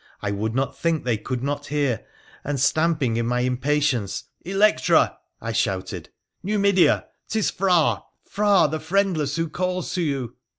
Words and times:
I 0.19 0.31
would 0.31 0.55
not 0.55 0.75
think 0.75 1.03
they 1.03 1.17
could 1.19 1.43
not 1.43 1.67
hear, 1.67 2.03
and 2.43 2.59
stamping 2.59 3.17
in 3.17 3.27
my 3.27 3.41
impatience,' 3.41 4.23
Electra!' 4.53 5.19
I 5.41 5.51
shouted,' 5.51 6.09
Numidea! 6.43 7.05
'tis 7.29 7.51
Phra— 7.51 8.01
Phra 8.27 8.67
the 8.67 8.79
friendless 8.79 9.35
who 9.35 9.47
calls 9.47 9.93
to 9.93 10.01
you 10.01 10.35